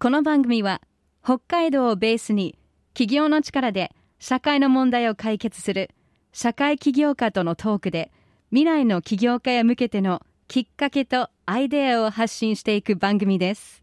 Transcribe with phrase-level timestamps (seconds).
[0.00, 0.80] この番組は
[1.24, 2.56] 北海道をベースに
[2.94, 3.90] 企業の力で
[4.20, 5.90] 社会の問題を解決する
[6.32, 8.12] 社会起業家とのトークで
[8.50, 13.82] 未来の起業家へ向けてのきっかけとアイデアを発信していく番組です。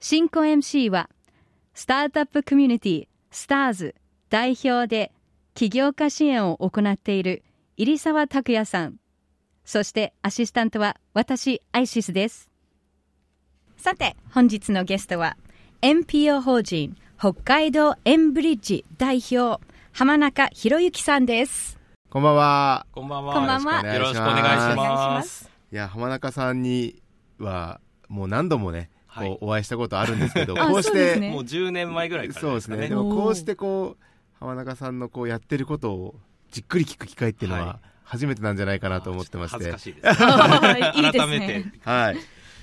[0.00, 1.08] 進行 MC は
[1.72, 3.94] スタートアップコミュニティスターズ
[4.28, 5.12] 代表で
[5.54, 7.42] 起業家支援を行っている
[7.78, 8.96] 入澤拓也さん。
[9.64, 12.50] そしてアシスタントは私アイシスです。
[13.76, 15.36] さて本日のゲストは
[15.82, 19.62] NPO 法人北海道エンブリッジ代表
[19.92, 21.76] 浜中博之さんです
[22.08, 22.86] こんばんは。
[22.92, 23.34] こんばんは。
[23.34, 24.86] こんばんはよろしくお願いしま。
[24.86, 27.02] ますいや、浜中さんに
[27.38, 32.88] は、もう何度もね、はいこうお会いしたことあるんですけど、 あこうして、ねもう10年前ぐらいからそうですね。
[32.88, 34.04] でもこうしてこう、
[34.38, 36.14] 浜中さんのこうやってることを
[36.50, 39.78] じっくり聞く機会っていうのはは、初めてなんじゃないかなと思ってまして恥ずか。
[39.78, 40.06] しいです。
[40.96, 41.72] いいです改めてね。
[41.84, 42.16] はい。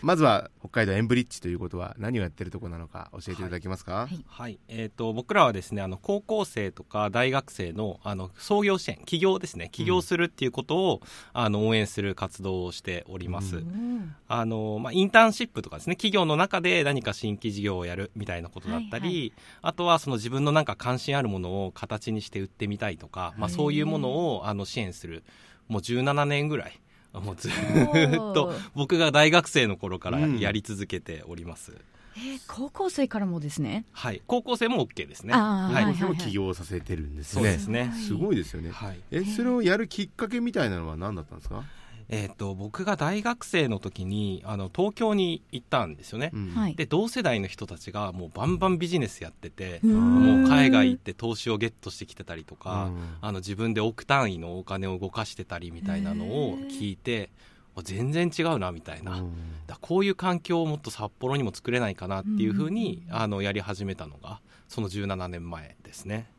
[0.04, 4.26] まずは、北海道エンブリッジということは何をやってるとこなのか教えていただけますか、い。
[4.28, 4.60] はい。
[4.68, 13.58] えっ、と、僕らはですね、あの、高校生とか大学生の、あの、創業支援、起業ですね、起業するっていうことを、あの、応援する活動をしております。
[13.58, 14.14] うん。
[14.28, 25.24] あの、まあ、インターンシップとかですね、企業の中で何か新規事業をやるみたいなことだったり、はいはあとはその自分のなんか関心あるものを形にして売ってみたいとか、まあ、そういうものをあの支援する、
[25.68, 26.80] もう17年ぐらい、
[27.22, 31.74] もうずーっと僕が大学生の頃からうんやり続けております。
[32.16, 33.86] えー高校生からもですね？
[33.92, 34.22] はい。
[34.28, 35.34] 高校生も OK ですね。
[35.34, 35.84] あーはい。
[35.86, 37.42] はい高校生も起業させてるんですね。
[37.42, 37.92] そうですね。
[38.08, 38.70] すごいですよね。
[38.72, 39.00] はい。
[39.12, 41.83] え、それをやるきっかけみたいなのは何だったんですか、え
[42.32, 46.32] っ、と、僕が大学生の時に、あの、東京に行ったんですよね。
[46.34, 46.50] うん。
[46.50, 46.76] はい。
[46.76, 53.18] で、同世代の人たちがもうバンバンビジネスやってて、うもう海外行って投資をゲットしてきてたりとか、うん。
[53.22, 57.30] あの自分で億単位のお金を動かしてたりみたいなのを聞いて、
[57.76, 59.34] あ全然違うなみたいな、うん。
[59.68, 66.30] だこういう環境をもっと札幌にも作れないかなっていうふうに、あのやり始めたのがその17年前ですね。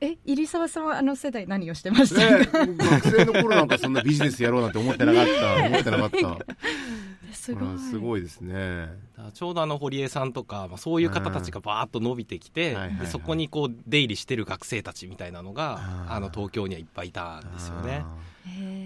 [0.00, 2.38] え入澤さんはあの世代何をしてました？
[2.38, 2.46] ね、
[2.76, 6.38] 学生の頃なんかそんなビジネスやろうなんて思ってなかった、 思ってなかった。
[7.32, 8.88] すこれはすごいですね。
[9.34, 18.04] ちょうどあの堀江さんとか、まあ、そういう方たちがバーッと伸びてきて、はいはいはいでそこにこう出入りしてる学生たちみたいなのがあの東京にはいっぱいいたんですよね。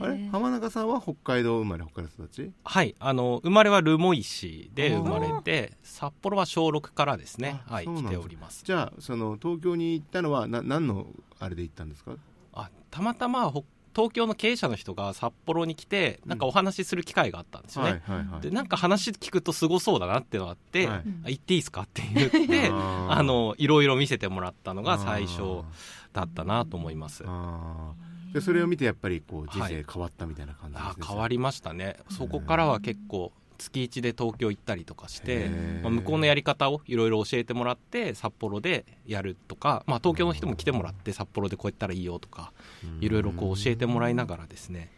[0.01, 0.29] あれ？
[0.29, 2.51] 浜中さんは北海道生まれ、北海道育ち？
[2.65, 8.65] はい、あの生まれは留萌市で生まれて札幌は小6からですね、はい、来ております。
[8.65, 11.07] じゃあ、その東京に行ったのはな何の
[11.39, 12.13] あれで行ったんですか？
[12.53, 18.41] あたまたまほ東京の経営者の人が札幌に来てなんかお話しする機会があったんですよね、はいはいはい。
[18.41, 21.03] でなんか話聞くとすごそうだなっていうのがあって、はい。
[21.25, 25.65] あ行っていいですかって言ってあのいろいろ見せてもらったのが最初
[26.13, 27.25] だったなと思います。
[27.27, 29.75] あーでそれを見てやっぱりこう人はい。
[29.75, 30.93] 生変わったみたいな感じですね。
[31.01, 31.97] あ変わりましたね。
[32.11, 35.51] そこからは結構月1で東京行ったりとかして
[35.83, 42.55] まあ、向こうのやり方をいろいろ教えてもらって札幌でやるとか、まあ、東京の人も来てもらって札幌でこうやったらいいよとか
[43.01, 44.91] いろいろこう教えてもらいながらですね。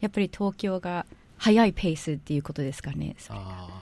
[0.00, 1.06] やっぱり東京が
[1.40, 3.16] 早いペースっていうことですかね。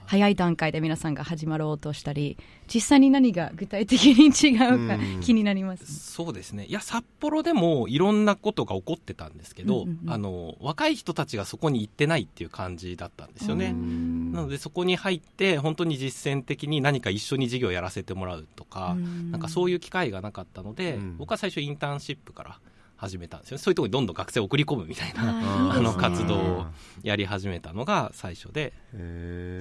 [0.05, 2.37] 早い段階で皆さんが始まろうとしたり
[2.73, 5.19] 実際に何が具体的に違うかうん。
[5.19, 6.13] 気になります。
[6.13, 6.65] そうですね。
[6.67, 10.09] いや札幌でもいろんなことが起こってたんですけど、うんうんうん。
[10.09, 13.67] あの若い人たちがそこに行ってないっていう感じだったんですよね。
[13.67, 14.31] うん。
[14.31, 19.31] なのでそこに入って本当に実践的に何か一緒に授業やらせてもらうとか、うん。
[19.31, 21.17] なんかそういう機会がなかったので、うん。
[21.17, 22.59] 僕は最初インターンシップから
[22.99, 23.57] 始めたんですよ。
[23.57, 25.23] ねそういうところにどんどん学生を送り込むみたいな
[25.73, 26.65] あの活動を
[27.01, 28.73] やり始めたのが最初で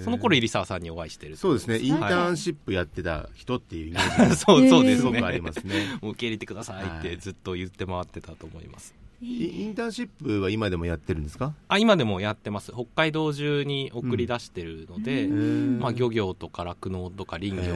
[0.02, 5.86] その頃入澤さんにお会いしてるそうですね、インタはいーンシップやってた人っていうイメージがそ うそうですすごくねありますね。
[6.02, 11.52] もう受け入れてくださいっはいてずっと言って回ってたと思います、イインターンシップは今でもやってるんですか？
[11.66, 12.72] あ今でもやってます。
[12.72, 15.78] 北海道中に送り出してるので、うん。
[15.80, 17.72] まあ、漁業とか酪農とか林業とか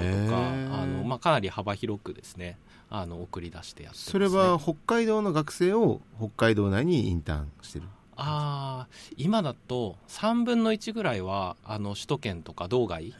[0.73, 2.59] あの、まあ、かなり幅広くですね
[2.89, 7.87] あの送り出してやってます、ね、それは北海道の学生を北海道内にインターンしてる？
[8.17, 13.19] あー今だと3分の1ぐらいはあの首都圏とか道外か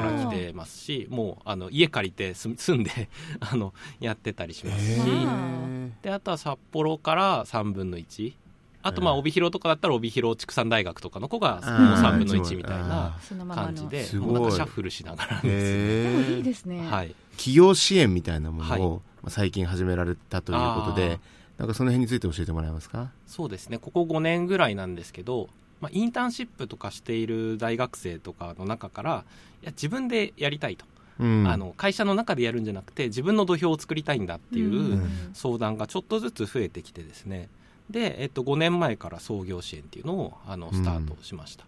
[0.00, 2.90] ら来てますしもうあの家借りて住住んで
[3.40, 5.00] あのやってたりしますし。
[6.02, 8.32] であとは札幌から3分の1
[8.82, 13.18] あとまあ帯広とかだったら帯広畜産大学とかの子がもうあー3分の1みたいな
[13.54, 15.76] 感じでなんかシャッフルしながらです。
[15.76, 17.14] ねでもいいですね、はい。
[17.32, 18.80] 企業支援みたいなもはい。
[18.80, 21.20] のをまあ最近始められたということで、
[21.60, 23.10] なんかその辺について教えてもらえますか？
[23.26, 23.76] そうですね。
[23.76, 25.50] ここ5年ぐらいなんですけど、
[25.82, 29.24] まあ、インターンシップとかしている大学生とかの中から
[29.62, 30.86] いや自分でやりたいと、
[31.18, 31.46] うん。
[31.46, 35.30] あの会社の中でやるんじゃなくて自分の土俵を作りたいんだっていううん。
[35.34, 37.50] 相談がちょっとずつ増えてきてですね。
[37.90, 41.66] で、えっと、5年前から創業支援っていうのをあのスタートしました、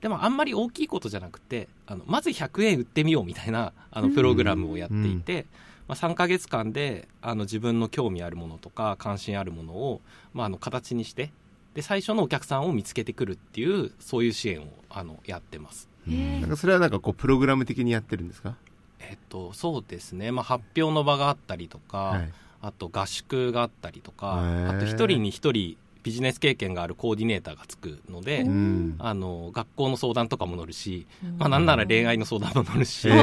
[0.00, 5.46] でもあんまり大きいことじゃなくてあのまず100円売ってみようみたいなあのプログラムをやっていて、
[5.88, 10.00] まあ、3ヶ月間であの自分の興味あるものとか関心あるものを、
[10.34, 11.32] まあ、あの形にして
[11.74, 15.88] で最初のお客さんを見つけてくるっていうそういう支援をあのやってます。
[16.06, 18.56] なんかそれはなんかこうプログラム的にやってるんですか？
[19.00, 22.32] えっと、そうですね、まあ、発表の場があったりとか、はい。
[22.60, 25.76] あと合宿があったりとか、あと一人に一人
[26.08, 28.96] ビジネス経験があるコーディネーターがつくので、うん。
[28.98, 31.06] あの学校の相談とかも乗るし、
[31.36, 33.14] まあ、なんなら恋愛の相談も乗るし、あ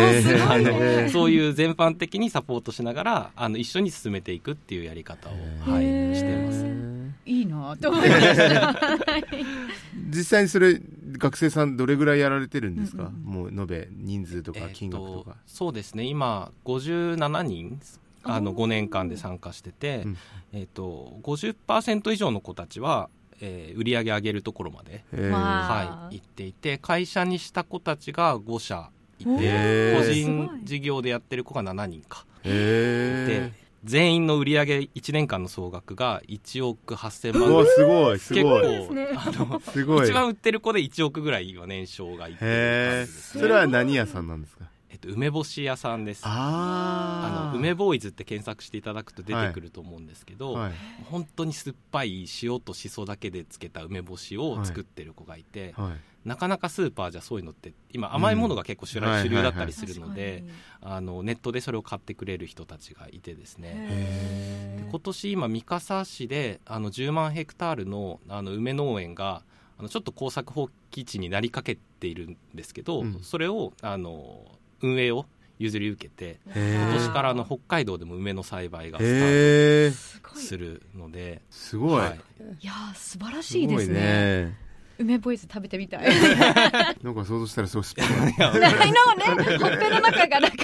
[0.59, 5.31] のそういう全般的にサポートしながらあの一緒に進めていくっていうやり方を、
[5.71, 5.83] はい、
[6.15, 6.65] してます。
[7.25, 8.79] いいなと思いました。
[10.09, 10.79] 実際にそれ
[11.13, 16.03] 学生さんどれぐらいやられてるんですか、うんうんもう延べ人数とかえー金額とか、そうですね。
[16.03, 17.79] 今57人
[18.25, 20.17] あの5年間で参加してて、うん。
[20.53, 23.09] えー、と50%以上の子たちは、
[23.41, 28.89] えー売り上げ上げるところまで、はい、行っていて会社にした子たちが5社
[29.19, 38.61] いて個人事業でやってる子が7人かへで全員の売り上げ1年間の総額が1億8000ー、万うわすごいす結ごい。
[38.63, 40.07] 構、あのすごい。
[40.07, 43.41] 一番売ってる子で1億ぐらいは年商がいってるへえ感じですね。
[43.41, 44.65] それは何屋さんなんですか？
[44.89, 46.21] えっと、梅干し屋さんです。
[46.25, 50.73] あの梅ボーイズって検索していただくと出てくると思うんですけど、はい、
[51.09, 60.43] 本当に酸っぱい塩としそだけでつけた梅干しを作ってる子がいて、はい、なかなかスーパーじゃそういうのって今甘いものが結構主,、流だったりするの確で
[60.81, 64.85] あのネットでそれを買ってくれる人たちがいてですね。
[64.89, 69.43] 今年今三笠市であの10万ヘクタールのあの梅農園が
[69.77, 73.19] あのちょっと耕作放棄地になりかけているんですけど、うん。
[73.21, 74.45] それをあの
[74.81, 75.25] 運営を
[75.57, 82.19] 譲り受けてへ今ー年からあの北海道でも梅の栽培がスタートするので、すごい、はい。
[82.61, 84.57] いやー素晴らしいですね。
[84.97, 86.05] 梅ボイス食べてみたい。
[87.03, 90.57] なんか想像したらすごい酸っ ないのね、ほっぺの中がなんか。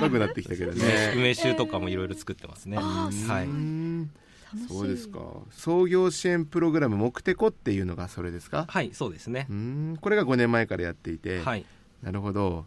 [0.00, 1.12] ぱくなってきたけどね。
[1.16, 2.76] 梅酒とかもいろいろ作ってますね。
[2.80, 5.20] あーすはい、そうですか。
[5.50, 8.66] 創業支援プログラム目テコっていうのがそれですか？
[8.68, 9.46] はい、そうですね。
[9.48, 9.52] う。
[9.54, 9.98] ん。
[10.00, 11.64] これが5年前からやっていて、はい、
[12.02, 12.66] なるほど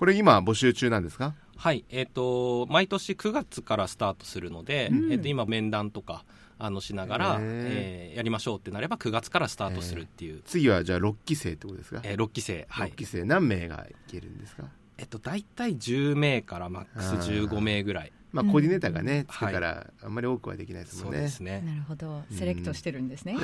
[0.00, 1.34] これ今募集中なんですか？
[1.58, 5.12] はい、えっ、と毎年9月からスタートするので、うん。
[5.12, 6.24] えっ、と今面談とか
[6.58, 12.90] あのしながら、えーやりましょうってなれば9月からスタートするっていう、次はじゃあ6期生ってことですか、えー、6期生、はい。
[12.92, 14.64] 6、期生何名がいけるんですか？
[14.96, 18.12] えっ、と大体10名からマックス15名ぐらい。
[18.32, 21.18] まあうんコーディネーターがね、つくはいからあんまり多くはできないですもんね。
[21.18, 21.62] そうですね。
[21.66, 23.34] なるほど、セレクトしてるんですね。
[23.34, 23.38] う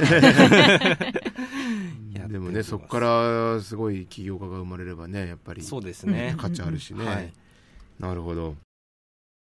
[2.29, 2.33] ん。
[2.33, 6.35] でもねそこからすごい起業家が生まれればねやっぱりそうですね。
[6.39, 7.33] 価値あるしね、はい。
[7.99, 8.57] なるほど。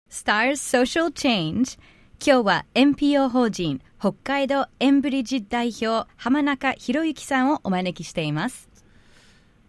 [0.09, 1.79] Stars Social Change
[2.23, 8.69] 今日は NPO 法人北海道エンブリッジ代表浜中博之さんをお招きしています。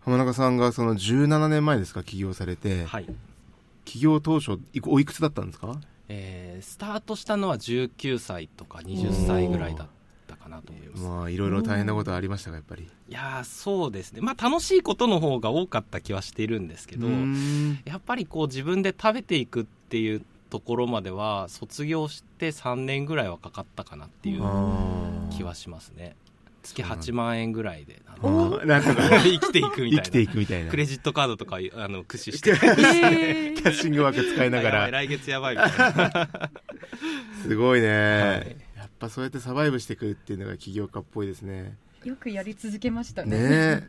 [0.00, 3.06] 浜中さんがその17年前ですか起業されて、はい。
[3.84, 5.80] 起業当初おいくつだったんですか？
[6.08, 9.88] えースタートしたのは19歳とか20歳ぐらいだっ
[10.28, 11.02] たかなと思います。
[11.02, 14.20] まあいろいろ大変なことありましたがやっぱりいやーそうですね。
[14.20, 17.08] まあ楽しいことの方が多かった気はしているんですけど、
[17.84, 24.42] やっぱりこう自分で食べていくっていうところまでは卒業して3年ぐらいはかかったかなっていう
[25.30, 26.14] 気はしますね。
[26.62, 28.16] 月8万円ぐらいでなん。
[28.16, 28.64] あー。
[28.66, 30.02] なんとかか生きていくみたいな。
[30.02, 30.70] 生きていくみたいな。
[30.70, 32.52] クレジットカードとかあの駆使して。
[32.56, 34.88] キャッシング枠使いながら。
[34.88, 36.28] い来月やばいみたいな。
[37.42, 38.56] すごいね、はい。
[38.78, 41.76] やっぱそうやってサバイブしていくっていうのが起業家っぽいですね。
[42.04, 43.30] よくやり続けましたね。
[43.32, 43.88] え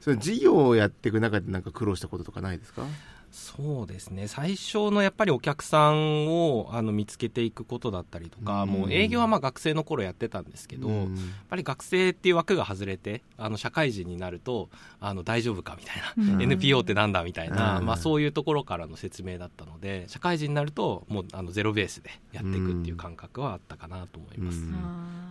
[0.00, 2.84] その事業をやっていく中でなんか苦労したこととかないですか？
[3.30, 4.26] そうですね。
[4.28, 8.70] 最初のやっぱりお客さんをあの見つけていくことだったりとか、うん。
[8.70, 11.18] もう営業はまあ学生の頃やってたんですけど、やっうん
[11.48, 14.70] ぱり学生っていう枠が外れてあの社会人になると
[15.00, 16.42] あの大丈夫かみたいな、うん。
[16.42, 17.86] NPO ってなんだみたいな、うん。
[17.86, 24.62] まあ、そういうところからの説明だったので社会人になるともうあのゼロベースでやっていくっていう感覚はあったかなと思います、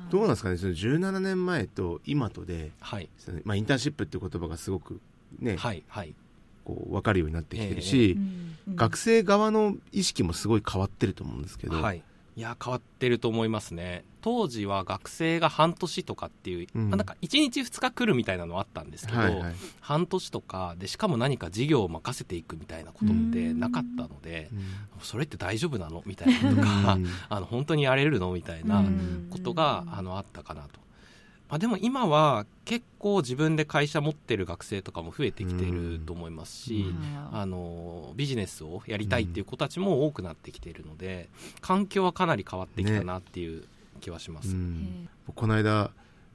[0.09, 0.57] どうなんですかね？
[0.57, 3.09] その17年前と今とではい。
[3.17, 5.01] そのまあ、インターンシップっていう言葉がすごく
[5.39, 6.13] ね、はいはい
[6.67, 8.75] こう分かるようになってきてるし、うんうん。
[8.75, 12.03] 学生側の意識もすごい変わってると思うんですけど、はい、
[12.35, 14.03] いや変わってると思いますね。
[14.19, 16.89] 当時は学生が半年とかっていう、うん。
[16.89, 19.55] まあ、なんか1日2日来るみたいなのはあったんですけど、はいはい。
[19.79, 24.49] 半年とかでしかも何か事業を任せていくみたいなことってなかったので
[25.01, 26.03] それって大丈夫なの？
[26.05, 27.07] みたいなのとかうん。
[27.29, 28.33] あの本当にやれるの？
[28.33, 29.27] みたいなうん。
[29.31, 30.86] ことがあのあったかなと。
[31.49, 37.29] まあ、でも今は結構自分で会社持ってる学生とかも増えてきてると思いますし、うん。
[37.31, 41.29] あのビジネスをやりたいっていう子たちも多くなってきているので、
[41.61, 43.63] 環境はかなり変わってきたなっていう
[44.01, 45.09] 気はします、うん。
[45.35, 45.91] この間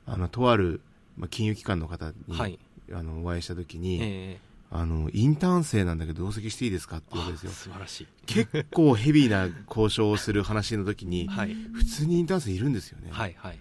[0.06, 0.80] あのとある、
[1.18, 2.58] まあ、金融機関の方にはい。
[2.92, 4.38] あのお会いした時に、え
[4.70, 7.50] あのインターン生なんだけど同席していいですかってえ言うわけですよ。
[7.50, 8.06] 素晴らしい。
[8.26, 11.54] 結構ヘビーな交渉をする話の時にはい。
[11.74, 13.58] 普通にインターン生いるんですよね、はいはい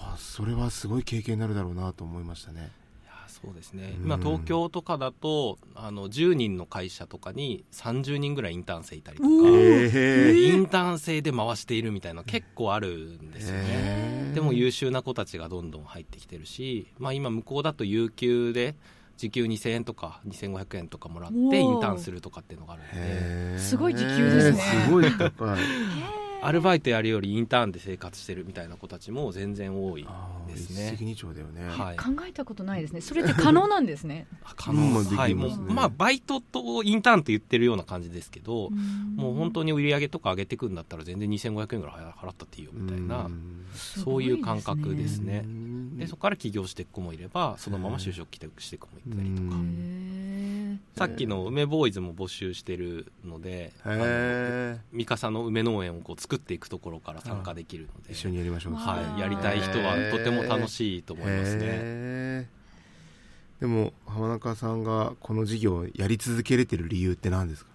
[0.00, 2.70] あそれはすごい経験になるだろうなと思いましたね。
[3.02, 3.94] いやそうですね。
[3.98, 4.04] うん。
[4.04, 9.28] 今東京とかだとあの10人の会社とかに30人ぐらいインターン生いたりとか。
[9.28, 12.88] おへインターン生で回しているみたいなの結構ある
[13.22, 13.64] んですよね。
[13.68, 18.76] えでも優秀な子たちがどんどん入ってきてるし、まあ、今向こうだと有給で
[19.16, 23.58] 時給2000円とか2500円とかもらってインターンするとかっていうのがあるので。
[23.58, 24.58] すごい時給ですね。
[24.58, 25.58] すごい高い
[26.42, 30.06] アルバイトやるよりインターンで生活してるみたいな子たちも全然多い
[30.48, 30.92] ですね。
[30.92, 31.96] 一石二鳥だよね、はい。
[31.96, 33.00] 考えたことないですね。
[33.00, 34.26] それって可能なんですね。
[34.44, 35.36] あ可能はいできますね。
[35.36, 38.70] もうまあバイトとインターンって言ってるような感じですけど、
[39.16, 43.66] もう本当に売り上げとか上げてくんだったら全然2500円ぐらい払ったっていいよみたいな、うん。
[43.74, 45.42] そういう感覚ですね。
[45.44, 45.70] うん
[46.00, 50.19] でそこから起業していく子もいればそのまま就職していく子もいたりとか、うん
[51.00, 58.74] さっきの梅ボーイズも募集してるので、あのへ三笠の梅農園をこう作っていくところから参加できるのでー一緒にやりましょう。
[58.74, 62.50] はい、やりたい人はとても楽しいと思いますね。
[63.60, 67.70] でも浜中さんがこの事業をやり続けれてる理由って何ですか？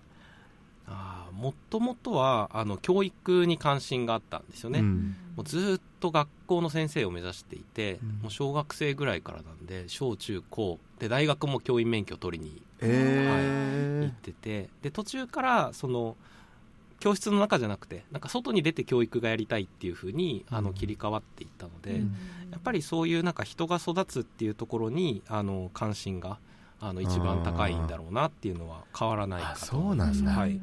[0.85, 5.15] あーもともとはあの教育に関心があったんですよね、うん。
[5.35, 8.09] もうずっと学校の先生を目指していて、うん。
[8.21, 14.69] もう小学生ぐらいからなんで小中高で大学も教員免許取りにえ行ってて。
[14.81, 16.15] で途中からその
[16.99, 20.65] 教室の中じゃなくてなんか外に出て教育がやりたいっていう風にあうん。
[20.65, 22.15] の切り替わっていったので、うん。
[22.51, 26.39] やっぱりそういうなんか人が育つっていうところにあの関心が
[26.79, 30.53] あの一番高いんだろうなっていうのは変わらないかあとそうなんだ、はい。
[30.53, 30.59] へ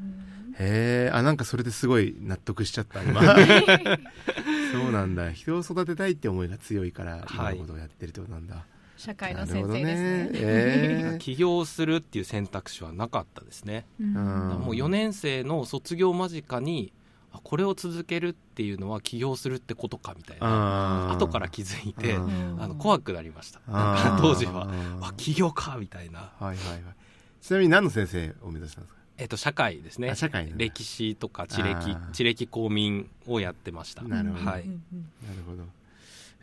[1.08, 3.22] えあなんかそれですごい納得しちゃった今。
[4.72, 5.32] そうなんだ。
[5.32, 8.64] 人を育てたいって思いが強いから今のことをやってるってことなんだ、
[8.96, 10.30] 社会の先生ですね。
[10.34, 14.06] え 起業するっていう選択肢はなかったですね、うん。
[14.06, 14.14] うん。
[14.60, 16.92] もう4年生の卒業間近に
[17.32, 23.60] あこれを続けるっていうのは起業するってことかみたいな後から気づいてああの怖くなりました。
[24.20, 24.68] 当時は。
[25.00, 26.82] ああ起業かみたいな、はいはいはい。
[27.40, 29.02] ちなみに何の先生を目指したんですか？
[29.18, 30.10] えっと社会ですね。
[30.10, 34.02] あ社会歴史とか地歴地歴公民をやってました。
[34.02, 34.44] なるほど。
[34.50, 34.78] はい、なる
[35.46, 35.64] ほど、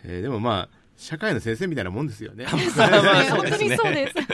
[0.03, 2.45] えーでもまあ社会の先生みたいなもんですよね。
[2.45, 4.25] そう本当ですねにそうです へ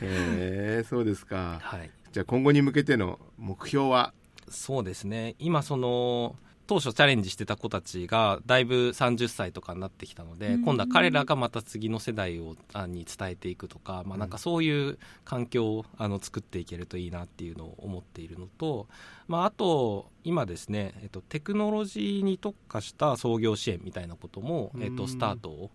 [0.00, 1.58] えそうですか。
[1.62, 1.90] はい。
[2.12, 4.14] じゃあ今後に向けての目標は？
[4.48, 5.34] そうですね。
[5.38, 6.34] 今その
[6.68, 10.64] 当初チャレンジしてた子たちがだいぶ30歳とかになってきたので、うん。
[10.64, 18.86] 今度は彼らがまた次の世代をあに伝えていくとか、まあ、なんかそういう環境をあの作っていけるといいなっていうのを思っているのと、
[19.28, 25.70] まあ、あと今ですね、えっと、テクノロジーに特化した創業支援みたいなことも、えっと、うんスタートを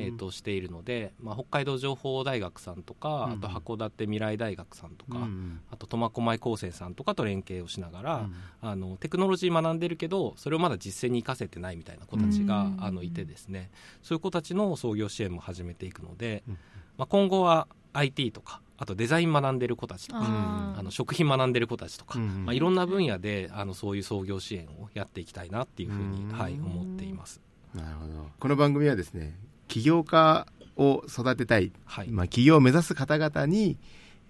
[0.00, 3.32] えー、としているので、まあ、北海道情報大学さんとか、うん。
[3.32, 5.60] あと函館未来大学さんとか、うん。
[5.70, 8.34] あと苫小牧高専さんとかと連携をしながら、うん。
[8.62, 12.76] あのテクノロジー学んでるけどそれをまだ実践に生かせてないみたいな子たちが、うん。
[12.80, 13.70] あのいてですね。
[14.02, 16.58] そういう子たちの創業支援も始めていくので、うん。
[16.96, 22.44] まあ、今後は IT とかあとデザイン学んでる子たちとかあの食品学んでる子たちとか、うん。
[22.46, 26.30] まあ、いろんな分野であのそういう創業支援をやっていきたいなっていうふうに、うん。
[26.30, 27.40] はい、思っています。
[27.74, 28.28] なるほど。
[28.38, 32.08] この番組はですね起業家を育てたい、はい。
[32.10, 33.76] まあ、起業を目指す方々に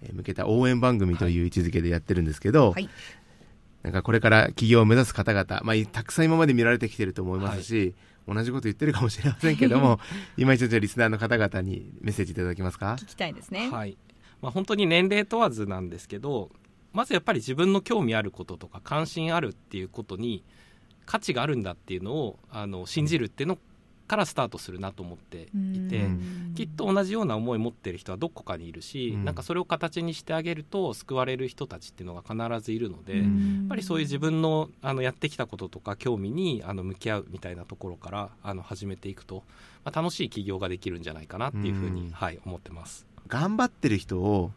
[0.01, 2.89] えー向けた応援番組という位置づけでやってるんですけど、はい
[3.83, 7.95] なんかこれから起業を目指す方々、まあ、たくさん今まで見られてきてると思いますし、
[8.27, 9.99] 同じこと言ってるかもしれませんけども
[10.37, 12.97] 今一度じゃあリスナーの方々にメッセージいただけますか？
[12.99, 13.69] 聞きたいですね。
[13.69, 13.97] はい。
[14.41, 16.51] まあ、本当に年齢問わずなんですけど
[16.93, 20.43] まずやっぱり自分の興味あることとか関心あるっていうことに
[21.05, 23.57] 価値があるんだっていうのをあの信じるっていうの
[24.07, 29.23] からスタートするなと思っていて、うんきっと同じような思い持ってる人はどこかにいるし、うん。
[29.23, 39.45] なんかそれを形にしてあげると救われる人たちっていうのが必ずいるので、うやっんぱりそういう自分のあのやってきたこととか興味にあの向き合うみたいなところからあの始めていくと、
[39.85, 42.09] まあ、楽しい起業ができるんじゃないかなっていうふうに、うん。
[42.11, 43.07] はい、思ってます。
[43.29, 44.51] 頑張ってる人を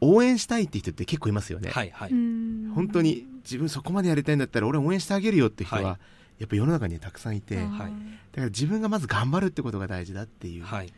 [0.00, 2.72] 応援したいって人って結構いますよね、はいはい、うん。
[2.74, 5.98] 本当に自分そこまでやりたいんだったら俺応援してあげるよって人は、はい。
[6.38, 7.92] やっぱ世の中にはたくさんいて、だかはい。
[8.36, 10.64] ら自分がまず頑張るってことが大事だっていう。
[10.64, 10.92] はい、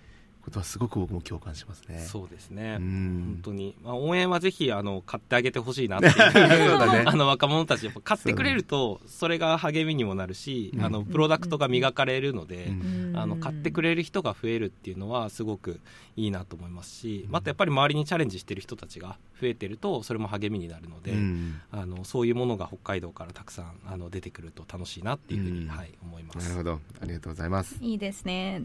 [0.44, 2.00] ことはすごく僕も共感しますね。
[2.00, 3.24] そうですね、うん。
[3.26, 6.16] 本当に、まあ、応援はぜひあの買ってあげてほしいなっていう。
[6.16, 7.04] ね。
[7.06, 10.84] あの若者たちやっぱ買ってくれるとそれが励みにもなるし、うん。
[10.84, 13.12] あのプロダクトが磨かれるので、うん。
[13.16, 15.80] あの買ってくれる人が増えるっていうのはすごく
[16.16, 21.60] いいなと思いますし、またやっぱり周りにチャレンジしてる人たちが増えてるとそれも励みになるので、うん。
[21.70, 25.68] あのそういうものが北海道からたくさんあの出てくると楽しいなっていうふうに、うん。
[25.68, 26.44] はい、思います。
[26.44, 26.80] なるほど。
[27.00, 27.78] ありがとうございます。
[27.80, 28.62] いいですね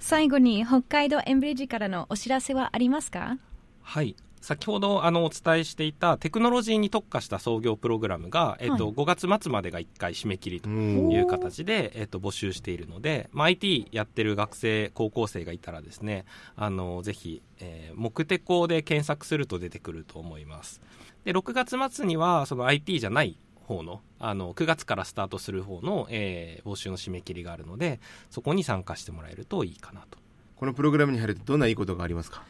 [0.00, 3.36] 最後に北海道エンブリッジからのお知らせはありますか？
[3.82, 4.16] はい。
[4.40, 16.24] 先ほどあのお伝えしていたテクノロジーに特化した創業プログラムが、えっとはい5月末までが1回締め切りとうんいう形で、えっと、募集しているので、まあ、IT やってる学生高校生がいたらですね
[16.56, 20.80] あのぜひ、えー、目テコで検索すると出てくると思います。
[21.24, 23.36] で6月末にはその IT じゃない
[23.74, 28.00] 方のあの9月からスタートする方の、えー募集の締め切りがあるので
[28.30, 30.18] そこに参加してもらえるといいかなと。
[30.56, 32.42] このプログラムに入るとどんないいことがありますか？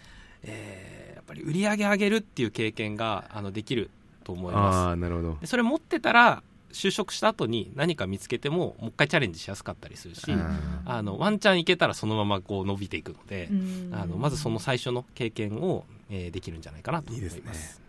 [0.42, 3.90] えーやっぱり売り上げ上げるっていう経験があのできる
[4.24, 4.76] と思います。
[4.76, 5.38] ああなるほど。
[5.40, 13.90] でそれ持ってたら就職した後に何か見つけてももう一回チャレンジしやすかったりするしああのワンチャンいけたらそのままこう伸びていくのでうん。
[13.94, 17.36] あのまずその最初の経験を、えーできるんじゃないかなと思います。
[17.36, 17.80] いいです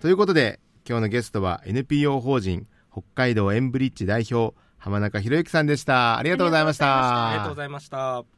[0.00, 2.66] ということで今日のゲストは NPO 法人
[2.96, 6.16] 北海道エンブリッジ代表浜中博之さんでした。
[6.16, 7.28] ありがとうございました。
[7.28, 8.35] ありがとうございました。